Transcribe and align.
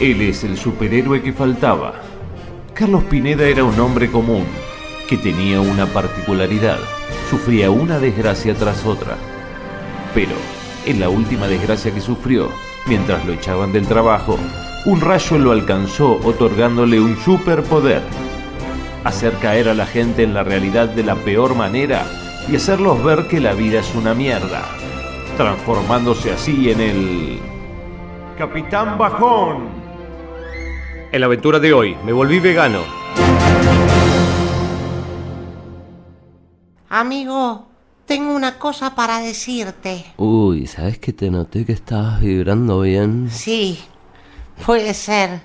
Él 0.00 0.22
es 0.22 0.44
el 0.44 0.56
superhéroe 0.56 1.20
que 1.20 1.34
faltaba. 1.34 1.92
Carlos 2.72 3.04
Pineda 3.04 3.46
era 3.46 3.64
un 3.64 3.78
hombre 3.78 4.10
común, 4.10 4.46
que 5.06 5.18
tenía 5.18 5.60
una 5.60 5.84
particularidad. 5.84 6.78
Sufría 7.28 7.70
una 7.70 7.98
desgracia 7.98 8.54
tras 8.54 8.86
otra. 8.86 9.18
Pero, 10.14 10.32
en 10.86 11.00
la 11.00 11.10
última 11.10 11.48
desgracia 11.48 11.92
que 11.92 12.00
sufrió, 12.00 12.48
mientras 12.86 13.26
lo 13.26 13.34
echaban 13.34 13.74
del 13.74 13.86
trabajo, 13.86 14.38
un 14.86 15.02
rayo 15.02 15.36
lo 15.36 15.52
alcanzó 15.52 16.18
otorgándole 16.24 16.98
un 16.98 17.18
superpoder. 17.18 18.00
Hacer 19.04 19.34
caer 19.34 19.68
a 19.68 19.74
la 19.74 19.84
gente 19.84 20.22
en 20.22 20.32
la 20.32 20.44
realidad 20.44 20.88
de 20.88 21.04
la 21.04 21.16
peor 21.16 21.54
manera 21.54 22.06
y 22.50 22.56
hacerlos 22.56 23.04
ver 23.04 23.28
que 23.28 23.38
la 23.38 23.52
vida 23.52 23.80
es 23.80 23.94
una 23.94 24.14
mierda, 24.14 24.62
transformándose 25.36 26.32
así 26.32 26.70
en 26.70 26.80
el... 26.80 27.38
Capitán 28.38 28.96
Bajón. 28.96 29.89
En 31.12 31.20
la 31.20 31.26
aventura 31.26 31.58
de 31.58 31.72
hoy, 31.72 31.96
me 32.04 32.12
volví 32.12 32.38
vegano. 32.38 32.84
Amigo, 36.88 37.66
tengo 38.06 38.32
una 38.32 38.60
cosa 38.60 38.94
para 38.94 39.18
decirte. 39.18 40.04
Uy, 40.18 40.68
¿sabes 40.68 41.00
que 41.00 41.12
te 41.12 41.28
noté 41.28 41.66
que 41.66 41.72
estabas 41.72 42.20
vibrando 42.20 42.82
bien? 42.82 43.28
Sí, 43.28 43.80
puede 44.64 44.94
ser, 44.94 45.40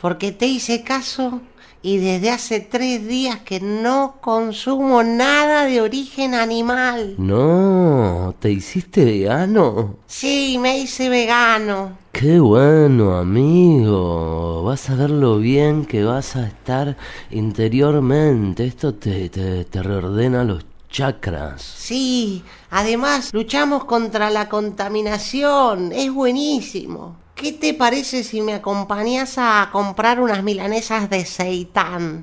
porque 0.00 0.30
te 0.30 0.46
hice 0.46 0.84
caso 0.84 1.40
y 1.82 1.96
desde 1.96 2.30
hace 2.30 2.60
tres 2.60 3.04
días 3.08 3.40
que 3.40 3.58
no 3.58 4.18
consumo 4.20 5.02
nada 5.02 5.64
de 5.64 5.80
origen 5.80 6.34
animal. 6.34 7.16
No, 7.18 8.36
¿te 8.38 8.52
hiciste 8.52 9.04
vegano? 9.04 9.96
Sí, 10.06 10.56
me 10.60 10.78
hice 10.78 11.08
vegano. 11.08 11.98
Qué 12.12 12.38
bueno, 12.40 13.16
amigo. 13.16 14.62
Vas 14.64 14.90
a 14.90 14.94
ver 14.96 15.10
lo 15.10 15.38
bien 15.38 15.86
que 15.86 16.04
vas 16.04 16.36
a 16.36 16.46
estar 16.46 16.96
interiormente. 17.30 18.66
Esto 18.66 18.94
te, 18.94 19.28
te, 19.30 19.64
te 19.64 19.82
reordena 19.82 20.44
los 20.44 20.66
chakras. 20.90 21.62
Sí, 21.62 22.42
además 22.70 23.32
luchamos 23.32 23.84
contra 23.84 24.28
la 24.28 24.48
contaminación. 24.48 25.92
Es 25.92 26.12
buenísimo. 26.12 27.16
¿Qué 27.34 27.52
te 27.52 27.72
parece 27.72 28.22
si 28.22 28.42
me 28.42 28.52
acompañas 28.52 29.36
a 29.38 29.70
comprar 29.72 30.20
unas 30.20 30.42
milanesas 30.42 31.08
de 31.08 31.24
seitán? 31.24 32.22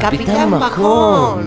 Capitán 0.00 0.50
Bajón. 0.52 1.46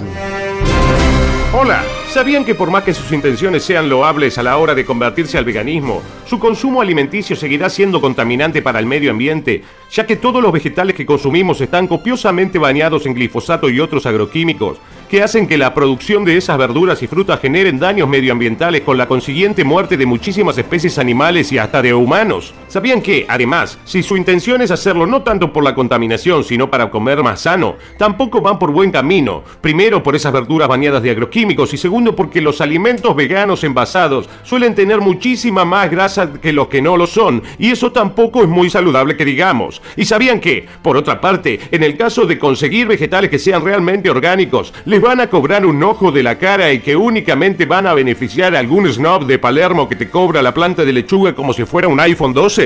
Hola, 1.53 1.83
¿sabían 2.09 2.45
que 2.45 2.55
por 2.55 2.71
más 2.71 2.83
que 2.83 2.93
sus 2.93 3.11
intenciones 3.11 3.63
sean 3.63 3.89
loables 3.89 4.37
a 4.37 4.43
la 4.43 4.57
hora 4.57 4.73
de 4.73 4.85
convertirse 4.85 5.37
al 5.37 5.43
veganismo, 5.43 6.01
su 6.25 6.39
consumo 6.39 6.81
alimenticio 6.81 7.35
seguirá 7.35 7.69
siendo 7.69 7.99
contaminante 7.99 8.61
para 8.61 8.79
el 8.79 8.85
medio 8.85 9.11
ambiente, 9.11 9.63
ya 9.91 10.05
que 10.05 10.15
todos 10.15 10.41
los 10.41 10.53
vegetales 10.53 10.95
que 10.95 11.05
consumimos 11.05 11.59
están 11.59 11.87
copiosamente 11.87 12.57
bañados 12.57 13.05
en 13.05 13.13
glifosato 13.13 13.69
y 13.69 13.81
otros 13.81 14.05
agroquímicos, 14.05 14.77
que 15.09 15.21
hacen 15.21 15.45
que 15.45 15.57
la 15.57 15.73
producción 15.73 16.23
de 16.23 16.37
esas 16.37 16.57
verduras 16.57 17.03
y 17.03 17.07
frutas 17.07 17.41
generen 17.41 17.79
daños 17.79 18.07
medioambientales 18.07 18.79
con 18.79 18.97
la 18.97 19.09
consiguiente 19.09 19.65
muerte 19.65 19.97
de 19.97 20.05
muchísimas 20.05 20.57
especies 20.57 20.97
animales 20.97 21.51
y 21.51 21.57
hasta 21.57 21.81
de 21.81 21.93
humanos. 21.93 22.53
¿Sabían 22.71 23.01
que, 23.01 23.25
además, 23.27 23.77
si 23.83 24.01
su 24.01 24.15
intención 24.15 24.61
es 24.61 24.71
hacerlo 24.71 25.05
no 25.05 25.23
tanto 25.23 25.51
por 25.51 25.61
la 25.61 25.75
contaminación, 25.75 26.45
sino 26.45 26.71
para 26.71 26.89
comer 26.89 27.21
más 27.21 27.41
sano, 27.41 27.75
tampoco 27.97 28.39
van 28.39 28.57
por 28.57 28.71
buen 28.71 28.91
camino? 28.91 29.43
Primero 29.59 30.01
por 30.01 30.15
esas 30.15 30.31
verduras 30.31 30.69
bañadas 30.69 31.03
de 31.03 31.11
agroquímicos 31.11 31.73
y 31.73 31.77
segundo 31.77 32.15
porque 32.15 32.39
los 32.39 32.61
alimentos 32.61 33.13
veganos 33.13 33.65
envasados 33.65 34.29
suelen 34.43 34.73
tener 34.73 35.01
muchísima 35.01 35.65
más 35.65 35.91
grasa 35.91 36.31
que 36.31 36.53
los 36.53 36.69
que 36.69 36.81
no 36.81 36.95
lo 36.95 37.07
son, 37.07 37.43
y 37.59 37.71
eso 37.71 37.91
tampoco 37.91 38.41
es 38.41 38.47
muy 38.47 38.69
saludable 38.69 39.17
que 39.17 39.25
digamos. 39.25 39.81
¿Y 39.97 40.05
sabían 40.05 40.39
que, 40.39 40.65
por 40.81 40.95
otra 40.95 41.19
parte, 41.19 41.59
en 41.71 41.83
el 41.83 41.97
caso 41.97 42.25
de 42.25 42.39
conseguir 42.39 42.87
vegetales 42.87 43.29
que 43.29 43.37
sean 43.37 43.65
realmente 43.65 44.09
orgánicos, 44.09 44.73
les 44.85 45.01
van 45.01 45.19
a 45.19 45.29
cobrar 45.29 45.65
un 45.65 45.83
ojo 45.83 46.09
de 46.13 46.23
la 46.23 46.37
cara 46.37 46.71
y 46.71 46.79
que 46.79 46.95
únicamente 46.95 47.65
van 47.65 47.85
a 47.85 47.93
beneficiar 47.93 48.55
a 48.55 48.59
algún 48.59 48.89
snob 48.89 49.25
de 49.25 49.39
Palermo 49.39 49.89
que 49.89 49.97
te 49.97 50.09
cobra 50.09 50.41
la 50.41 50.53
planta 50.53 50.85
de 50.85 50.93
lechuga 50.93 51.35
como 51.35 51.51
si 51.51 51.65
fuera 51.65 51.89
un 51.89 51.99
iPhone 51.99 52.31
12? 52.31 52.60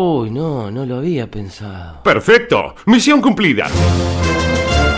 Uy, 0.00 0.30
no, 0.30 0.70
no 0.70 0.86
lo 0.86 0.98
había 0.98 1.28
pensado. 1.28 2.04
Perfecto, 2.04 2.76
misión 2.86 3.20
cumplida. 3.20 3.66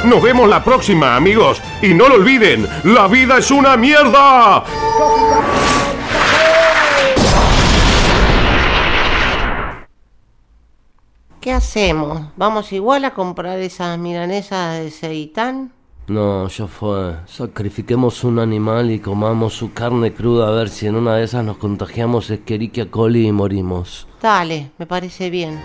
Nos 0.05 0.23
vemos 0.23 0.47
la 0.47 0.63
próxima, 0.63 1.17
amigos. 1.17 1.63
Y 1.81 1.95
no 1.95 2.07
lo 2.07 2.17
olviden, 2.17 2.69
la 2.85 3.09
vida 3.09 3.39
es 3.39 3.51
una 3.51 3.79
mierda. 3.79 4.63
¿Qué 11.41 11.51
hacemos? 11.51 12.21
¿Vamos 12.37 12.71
igual 12.71 13.07
a 13.07 13.15
comprar 13.15 13.59
esas 13.59 13.97
milanesas 13.99 14.81
de 14.81 14.91
seitán? 14.91 15.73
No, 16.11 16.49
ya 16.49 16.67
fue. 16.67 17.19
Sacrifiquemos 17.27 18.25
un 18.25 18.41
animal 18.41 18.91
y 18.91 18.99
comamos 18.99 19.55
su 19.55 19.73
carne 19.73 20.13
cruda 20.13 20.49
a 20.49 20.51
ver 20.51 20.69
si 20.69 20.89
en 20.89 20.97
una 20.97 21.15
de 21.15 21.23
esas 21.23 21.45
nos 21.45 21.57
contagiamos 21.57 22.31
Escherichia 22.31 22.91
coli 22.91 23.29
y 23.29 23.33
morimos. 23.33 24.09
Dale, 24.21 24.73
me 24.77 24.87
parece 24.87 25.31
bien. 25.31 25.61